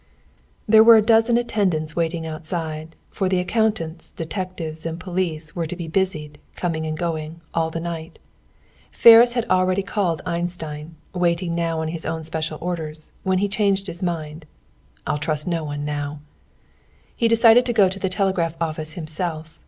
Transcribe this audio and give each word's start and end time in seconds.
There 0.67 0.83
were 0.83 0.95
a 0.95 1.01
dozen 1.03 1.37
attendants 1.37 1.95
waiting 1.95 2.25
outside, 2.25 2.95
for 3.11 3.29
the 3.29 3.37
accountants, 3.37 4.11
detectives 4.11 4.83
and 4.83 4.99
police 4.99 5.55
were 5.55 5.67
to 5.67 5.75
be 5.75 5.87
busied, 5.87 6.39
coming 6.55 6.87
and 6.87 6.97
going, 6.97 7.39
all 7.53 7.69
the 7.69 7.79
night. 7.79 8.17
Ferris 8.91 9.33
had 9.33 9.47
already 9.47 9.83
called 9.83 10.23
Einstein, 10.25 10.95
waiting 11.13 11.53
now 11.53 11.81
on 11.81 11.89
his 11.89 12.03
own 12.03 12.23
special 12.23 12.57
orders, 12.61 13.11
when 13.21 13.37
he 13.37 13.47
changed 13.47 13.85
his 13.85 14.01
mind. 14.01 14.47
"I'll 15.05 15.19
trust 15.19 15.45
no 15.45 15.63
one 15.63 15.85
now." 15.85 16.21
He 17.15 17.27
decided 17.27 17.63
to 17.67 17.71
go 17.79 17.87
to 17.87 17.99
the 17.99 18.09
telegraph 18.09 18.57
office 18.59 18.93
himself. 18.93 19.59